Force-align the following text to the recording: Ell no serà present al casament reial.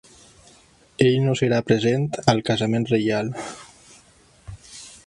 Ell 1.07 1.17
no 1.25 1.35
serà 1.41 1.59
present 1.67 2.09
al 2.35 2.43
casament 2.49 2.89
reial. 2.95 3.31